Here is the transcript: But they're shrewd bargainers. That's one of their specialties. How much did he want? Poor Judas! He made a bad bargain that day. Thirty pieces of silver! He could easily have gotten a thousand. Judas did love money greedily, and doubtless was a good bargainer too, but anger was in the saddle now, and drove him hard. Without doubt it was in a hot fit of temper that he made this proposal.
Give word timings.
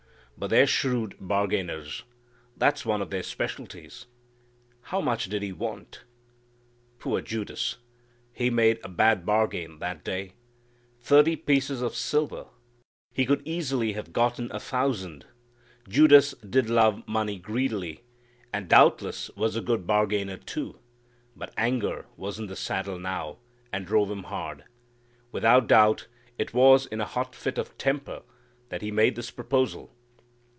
But 0.37 0.49
they're 0.49 0.65
shrewd 0.65 1.15
bargainers. 1.19 2.01
That's 2.57 2.83
one 2.83 2.99
of 2.99 3.11
their 3.11 3.21
specialties. 3.21 4.07
How 4.85 4.99
much 4.99 5.29
did 5.29 5.43
he 5.43 5.51
want? 5.53 6.01
Poor 6.97 7.21
Judas! 7.21 7.77
He 8.33 8.49
made 8.49 8.79
a 8.83 8.89
bad 8.89 9.23
bargain 9.23 9.77
that 9.77 10.03
day. 10.03 10.33
Thirty 10.99 11.35
pieces 11.35 11.83
of 11.83 11.93
silver! 11.95 12.47
He 13.13 13.23
could 13.27 13.43
easily 13.45 13.93
have 13.93 14.13
gotten 14.13 14.51
a 14.51 14.59
thousand. 14.59 15.25
Judas 15.87 16.31
did 16.39 16.71
love 16.71 17.07
money 17.07 17.37
greedily, 17.37 18.01
and 18.51 18.67
doubtless 18.67 19.29
was 19.35 19.55
a 19.55 19.61
good 19.61 19.85
bargainer 19.85 20.37
too, 20.37 20.79
but 21.35 21.53
anger 21.55 22.07
was 22.17 22.39
in 22.39 22.47
the 22.47 22.55
saddle 22.55 22.97
now, 22.97 23.37
and 23.71 23.85
drove 23.85 24.09
him 24.09 24.23
hard. 24.23 24.63
Without 25.31 25.67
doubt 25.67 26.07
it 26.39 26.51
was 26.51 26.87
in 26.87 26.99
a 26.99 27.05
hot 27.05 27.35
fit 27.35 27.59
of 27.59 27.77
temper 27.77 28.23
that 28.69 28.81
he 28.81 28.89
made 28.89 29.15
this 29.15 29.29
proposal. 29.29 29.95